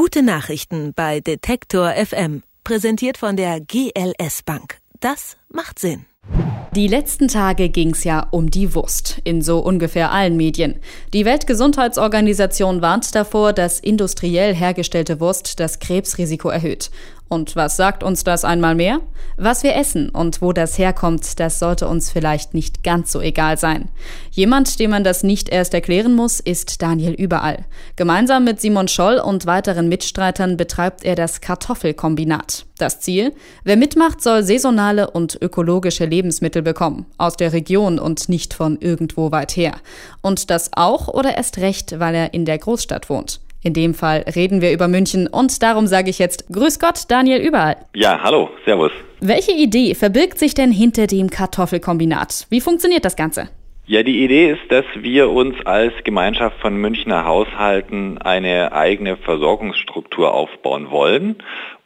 [0.00, 2.44] Gute Nachrichten bei Detektor FM.
[2.62, 4.78] Präsentiert von der GLS Bank.
[5.00, 6.06] Das macht Sinn.
[6.76, 10.76] Die letzten Tage ging's ja um die Wurst in so ungefähr allen Medien.
[11.12, 16.92] Die Weltgesundheitsorganisation warnt davor, dass industriell hergestellte Wurst das Krebsrisiko erhöht.
[17.28, 19.00] Und was sagt uns das einmal mehr?
[19.36, 23.58] Was wir essen und wo das herkommt, das sollte uns vielleicht nicht ganz so egal
[23.58, 23.90] sein.
[24.30, 27.66] Jemand, dem man das nicht erst erklären muss, ist Daniel Überall.
[27.96, 32.64] Gemeinsam mit Simon Scholl und weiteren Mitstreitern betreibt er das Kartoffelkombinat.
[32.78, 33.34] Das Ziel?
[33.62, 37.06] Wer mitmacht, soll saisonale und ökologische Lebensmittel bekommen.
[37.18, 39.76] Aus der Region und nicht von irgendwo weit her.
[40.22, 43.40] Und das auch oder erst recht, weil er in der Großstadt wohnt.
[43.62, 47.40] In dem Fall reden wir über München und darum sage ich jetzt Grüß Gott, Daniel
[47.40, 47.76] Überall.
[47.94, 48.92] Ja, hallo, Servus.
[49.20, 52.46] Welche Idee verbirgt sich denn hinter dem Kartoffelkombinat?
[52.50, 53.48] Wie funktioniert das Ganze?
[53.90, 60.34] Ja, die Idee ist, dass wir uns als Gemeinschaft von Münchner Haushalten eine eigene Versorgungsstruktur
[60.34, 61.36] aufbauen wollen.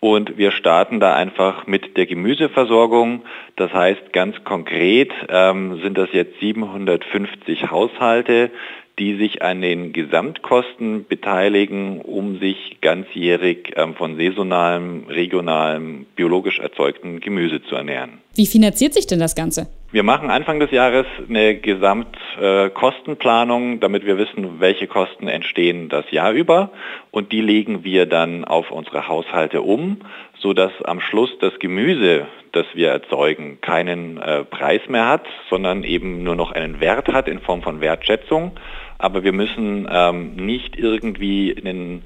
[0.01, 3.23] Und wir starten da einfach mit der Gemüseversorgung.
[3.55, 8.51] Das heißt, ganz konkret ähm, sind das jetzt 750 Haushalte,
[8.99, 17.21] die sich an den Gesamtkosten beteiligen, um sich ganzjährig ähm, von saisonalem, regionalem, biologisch erzeugtem
[17.21, 18.19] Gemüse zu ernähren.
[18.35, 19.67] Wie finanziert sich denn das Ganze?
[19.93, 26.33] Wir machen Anfang des Jahres eine Gesamtkostenplanung, damit wir wissen, welche Kosten entstehen das Jahr
[26.33, 26.71] über.
[27.11, 29.99] Und die legen wir dann auf unsere Haushalte um,
[30.39, 36.23] sodass am Schluss das Gemüse, das wir erzeugen, keinen äh, Preis mehr hat, sondern eben
[36.23, 38.53] nur noch einen Wert hat in Form von Wertschätzung.
[38.99, 42.05] Aber wir müssen ähm, nicht irgendwie einen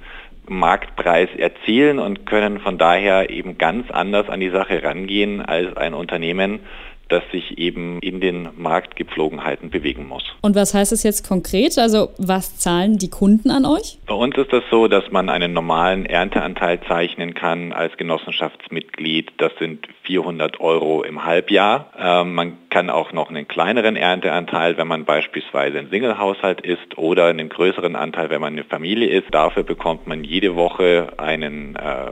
[0.48, 5.92] Marktpreis erzielen und können von daher eben ganz anders an die Sache rangehen als ein
[5.92, 6.60] Unternehmen,
[7.08, 10.24] das sich eben in den Marktgepflogenheiten bewegen muss.
[10.42, 11.78] Und was heißt es jetzt konkret?
[11.78, 13.98] Also was zahlen die Kunden an euch?
[14.06, 19.32] Bei uns ist das so, dass man einen normalen Ernteanteil zeichnen kann als Genossenschaftsmitglied.
[19.38, 21.92] Das sind 400 Euro im Halbjahr.
[21.98, 27.26] Ähm, man kann auch noch einen kleineren Ernteanteil, wenn man beispielsweise ein Singlehaushalt ist oder
[27.26, 29.26] einen größeren Anteil, wenn man eine Familie ist.
[29.30, 32.10] Dafür bekommt man jede Woche einen äh,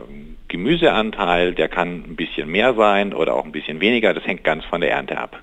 [0.54, 4.64] Gemüseanteil, der kann ein bisschen mehr sein oder auch ein bisschen weniger, das hängt ganz
[4.66, 5.42] von der Ernte ab.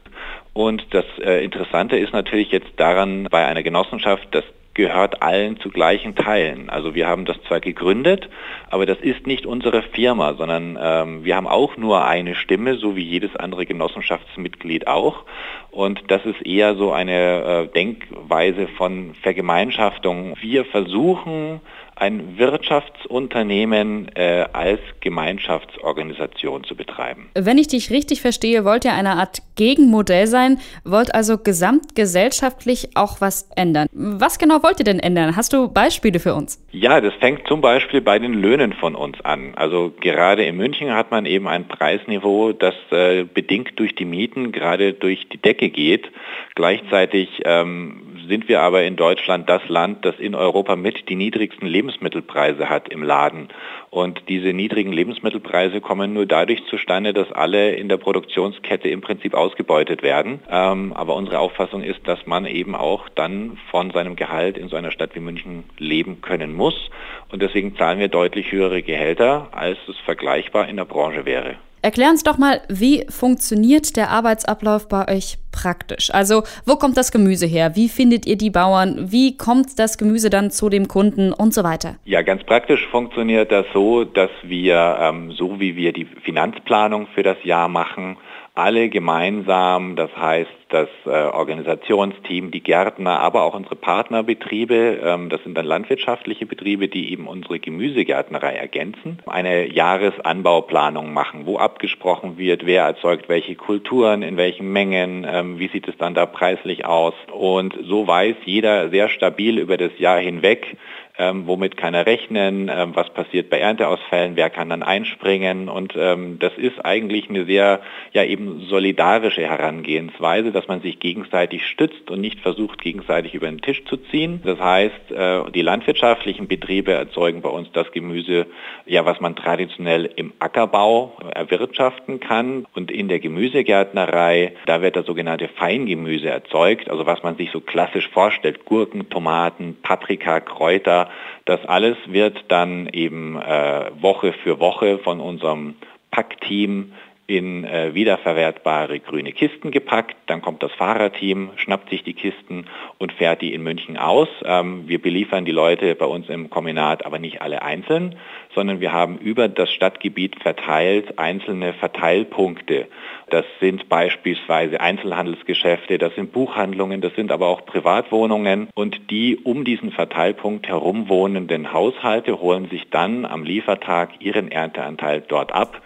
[0.53, 5.69] Und das äh, Interessante ist natürlich jetzt daran bei einer Genossenschaft, das gehört allen zu
[5.69, 6.69] gleichen Teilen.
[6.69, 8.29] Also wir haben das zwar gegründet,
[8.69, 12.95] aber das ist nicht unsere Firma, sondern ähm, wir haben auch nur eine Stimme, so
[12.95, 15.25] wie jedes andere Genossenschaftsmitglied auch.
[15.71, 20.35] Und das ist eher so eine äh, Denkweise von Vergemeinschaftung.
[20.39, 21.59] Wir versuchen,
[22.01, 27.29] ein Wirtschaftsunternehmen äh, als Gemeinschaftsorganisation zu betreiben.
[27.35, 33.21] Wenn ich dich richtig verstehe, wollt ihr eine Art Gegenmodell sein, wollt also gesamtgesellschaftlich auch
[33.21, 33.87] was ändern.
[33.93, 35.35] Was genau wollt ihr denn ändern?
[35.35, 36.59] Hast du Beispiele für uns?
[36.71, 39.53] Ja, das fängt zum Beispiel bei den Löhnen von uns an.
[39.55, 44.51] Also gerade in München hat man eben ein Preisniveau, das äh, bedingt durch die Mieten
[44.51, 46.09] gerade durch die Decke geht.
[46.55, 51.67] Gleichzeitig ähm, sind wir aber in Deutschland das Land, das in Europa mit die niedrigsten
[51.67, 53.49] Lebensmittelpreise hat im Laden.
[53.89, 59.33] Und diese niedrigen Lebensmittelpreise kommen nur dadurch zustande, dass alle in der Produktionskette im Prinzip
[59.33, 60.39] ausgebeutet werden.
[60.49, 64.75] Ähm, aber unsere Auffassung ist, dass man eben auch dann von seinem Gehalt in so
[64.75, 66.89] einer Stadt wie München leben können muss.
[67.31, 71.57] Und deswegen zahlen wir deutlich höhere Gehälter, als es vergleichbar in der Branche wäre.
[71.83, 76.13] Erklär uns doch mal, wie funktioniert der Arbeitsablauf bei euch praktisch?
[76.13, 77.75] Also, wo kommt das Gemüse her?
[77.75, 79.11] Wie findet ihr die Bauern?
[79.11, 81.95] Wie kommt das Gemüse dann zu dem Kunden und so weiter?
[82.05, 87.23] Ja, ganz praktisch funktioniert das so, dass wir, ähm, so wie wir die Finanzplanung für
[87.23, 88.17] das Jahr machen,
[88.53, 95.41] alle gemeinsam, das heißt das äh, Organisationsteam, die Gärtner, aber auch unsere Partnerbetriebe, ähm, das
[95.43, 102.65] sind dann landwirtschaftliche Betriebe, die eben unsere Gemüsegärtnerei ergänzen, eine Jahresanbauplanung machen, wo abgesprochen wird,
[102.65, 107.13] wer erzeugt welche Kulturen, in welchen Mengen, ähm, wie sieht es dann da preislich aus.
[107.31, 110.77] Und so weiß jeder sehr stabil über das Jahr hinweg,
[111.21, 115.69] ähm, womit kann er rechnen, ähm, was passiert bei Ernteausfällen, wer kann dann einspringen?
[115.69, 117.81] Und ähm, das ist eigentlich eine sehr
[118.11, 123.61] ja eben solidarische Herangehensweise, dass man sich gegenseitig stützt und nicht versucht gegenseitig über den
[123.61, 124.41] Tisch zu ziehen.
[124.43, 128.47] Das heißt, äh, die landwirtschaftlichen Betriebe erzeugen bei uns das Gemüse,
[128.87, 132.65] ja was man traditionell im Ackerbau erwirtschaften kann.
[132.73, 137.59] Und in der Gemüsegärtnerei, da wird das sogenannte Feingemüse erzeugt, also was man sich so
[137.59, 141.10] klassisch vorstellt, Gurken, Tomaten, Paprika, Kräuter,
[141.45, 145.75] das alles wird dann eben äh, Woche für Woche von unserem
[146.11, 146.93] Packteam
[147.37, 150.15] in äh, wiederverwertbare grüne Kisten gepackt.
[150.27, 152.65] Dann kommt das Fahrerteam, schnappt sich die Kisten
[152.97, 154.27] und fährt die in München aus.
[154.43, 158.15] Ähm, wir beliefern die Leute bei uns im Kombinat aber nicht alle einzeln,
[158.53, 162.87] sondern wir haben über das Stadtgebiet verteilt einzelne Verteilpunkte.
[163.29, 169.63] Das sind beispielsweise Einzelhandelsgeschäfte, das sind Buchhandlungen, das sind aber auch Privatwohnungen und die um
[169.63, 175.81] diesen Verteilpunkt herum wohnenden Haushalte holen sich dann am Liefertag ihren Ernteanteil dort ab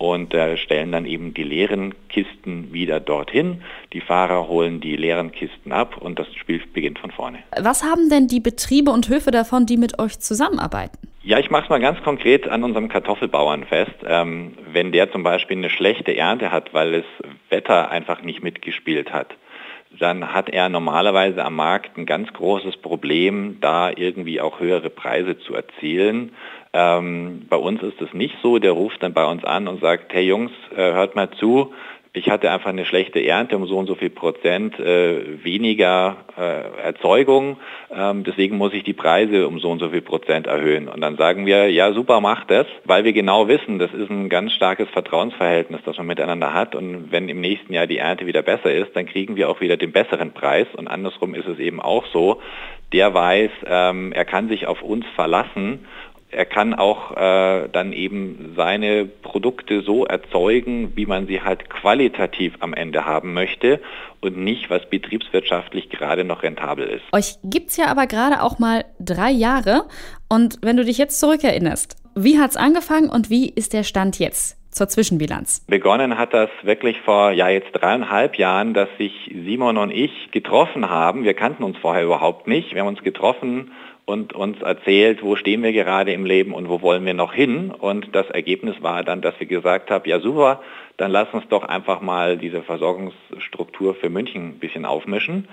[0.00, 3.62] und äh, stellen dann eben die leeren Kisten wieder dorthin.
[3.92, 7.40] Die Fahrer holen die leeren Kisten ab und das Spiel beginnt von vorne.
[7.60, 10.96] Was haben denn die Betriebe und Höfe davon, die mit euch zusammenarbeiten?
[11.22, 13.92] Ja, ich mache es mal ganz konkret an unserem Kartoffelbauern fest.
[14.06, 17.04] Ähm, wenn der zum Beispiel eine schlechte Ernte hat, weil das
[17.50, 19.36] Wetter einfach nicht mitgespielt hat,
[19.98, 25.38] dann hat er normalerweise am Markt ein ganz großes Problem, da irgendwie auch höhere Preise
[25.38, 26.32] zu erzielen.
[26.72, 30.12] Ähm, bei uns ist es nicht so, der ruft dann bei uns an und sagt,
[30.12, 31.72] hey Jungs, äh, hört mal zu,
[32.12, 36.82] ich hatte einfach eine schlechte Ernte um so und so viel Prozent äh, weniger äh,
[36.82, 37.58] Erzeugung,
[37.94, 40.88] ähm, deswegen muss ich die Preise um so und so viel Prozent erhöhen.
[40.88, 44.28] Und dann sagen wir, ja super, mach das, weil wir genau wissen, das ist ein
[44.28, 46.74] ganz starkes Vertrauensverhältnis, das man miteinander hat.
[46.74, 49.76] Und wenn im nächsten Jahr die Ernte wieder besser ist, dann kriegen wir auch wieder
[49.76, 50.66] den besseren Preis.
[50.76, 52.40] Und andersrum ist es eben auch so,
[52.92, 55.86] der weiß, ähm, er kann sich auf uns verlassen
[56.30, 62.54] er kann auch äh, dann eben seine Produkte so erzeugen, wie man sie halt qualitativ
[62.60, 63.80] am Ende haben möchte
[64.20, 67.02] und nicht, was betriebswirtschaftlich gerade noch rentabel ist.
[67.12, 69.84] Euch gibt es ja aber gerade auch mal drei Jahre.
[70.28, 74.18] Und wenn du dich jetzt zurückerinnerst, wie hat es angefangen und wie ist der Stand
[74.18, 74.59] jetzt?
[74.70, 75.64] Zur Zwischenbilanz.
[75.68, 79.12] Begonnen hat das wirklich vor ja jetzt dreieinhalb Jahren, dass sich
[79.44, 81.24] Simon und ich getroffen haben.
[81.24, 82.74] Wir kannten uns vorher überhaupt nicht.
[82.74, 83.72] Wir haben uns getroffen
[84.04, 87.70] und uns erzählt, wo stehen wir gerade im Leben und wo wollen wir noch hin.
[87.70, 90.60] Und das Ergebnis war dann, dass wir gesagt haben, ja super,
[91.00, 95.48] dann lass uns doch einfach mal diese Versorgungsstruktur für München ein bisschen aufmischen.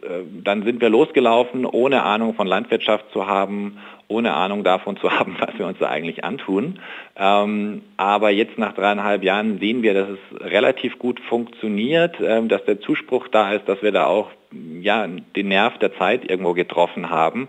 [0.00, 5.10] Äh, dann sind wir losgelaufen, ohne Ahnung von Landwirtschaft zu haben, ohne Ahnung davon zu
[5.18, 6.78] haben, was wir uns da eigentlich antun.
[7.16, 12.64] Ähm, aber jetzt nach dreieinhalb Jahren sehen wir, dass es relativ gut funktioniert, ähm, dass
[12.64, 14.30] der Zuspruch da ist, dass wir da auch
[14.80, 17.48] ja, den Nerv der Zeit irgendwo getroffen haben.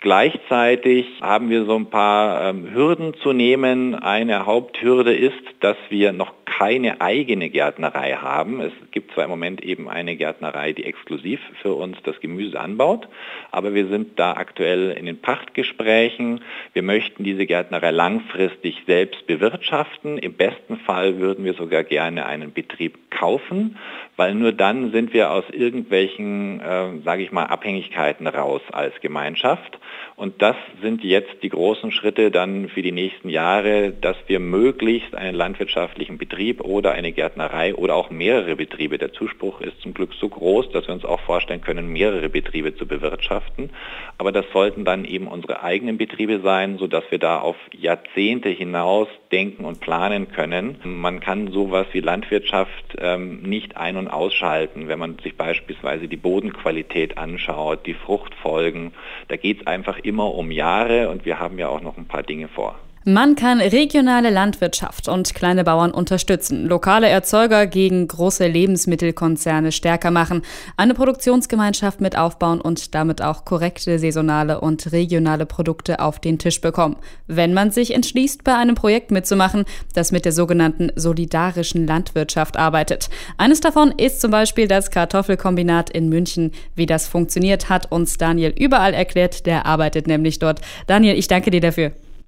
[0.00, 3.94] Gleichzeitig haben wir so ein paar ähm, Hürden zu nehmen.
[3.94, 8.60] Eine Haupthürde ist, dass wir noch keine eigene Gärtnerei haben.
[8.60, 13.08] Es gibt zwar im Moment eben eine Gärtnerei, die exklusiv für uns das Gemüse anbaut,
[13.50, 16.40] aber wir sind da aktuell in den Pachtgesprächen.
[16.72, 20.16] Wir möchten diese Gärtnerei langfristig selbst bewirtschaften.
[20.16, 23.76] Im besten Fall würden wir sogar gerne einen Betrieb kaufen,
[24.16, 29.78] weil nur dann sind wir aus irgendwelchen, äh, sage ich mal, Abhängigkeiten raus als Gemeinschaft.
[30.16, 35.14] Und das sind jetzt die großen Schritte dann für die nächsten Jahre, dass wir möglichst
[35.14, 40.14] einen landwirtschaftlichen Betrieb oder eine Gärtnerei oder auch mehrere Betriebe, der Zuspruch ist zum Glück
[40.14, 43.70] so groß, dass wir uns auch vorstellen können, mehrere Betriebe zu bewirtschaften.
[44.16, 49.08] Aber das sollten dann eben unsere eigenen Betriebe sein, sodass wir da auf Jahrzehnte hinaus
[49.30, 50.78] denken und planen können.
[50.84, 56.16] Man kann sowas wie Landwirtschaft ähm, nicht ein- und ausschalten, wenn man sich beispielsweise die
[56.16, 58.92] Bodenqualität anschaut, die Fruchtfolgen.
[59.28, 62.22] Da geht es einfach immer um Jahre und wir haben ja auch noch ein paar
[62.22, 62.78] Dinge vor.
[63.08, 70.42] Man kann regionale Landwirtschaft und kleine Bauern unterstützen, lokale Erzeuger gegen große Lebensmittelkonzerne stärker machen,
[70.76, 76.60] eine Produktionsgemeinschaft mit aufbauen und damit auch korrekte saisonale und regionale Produkte auf den Tisch
[76.60, 76.96] bekommen.
[77.28, 83.08] Wenn man sich entschließt, bei einem Projekt mitzumachen, das mit der sogenannten solidarischen Landwirtschaft arbeitet.
[83.38, 86.50] Eines davon ist zum Beispiel das Kartoffelkombinat in München.
[86.74, 89.46] Wie das funktioniert, hat uns Daniel überall erklärt.
[89.46, 90.60] Der arbeitet nämlich dort.
[90.88, 91.92] Daniel, ich danke dir dafür.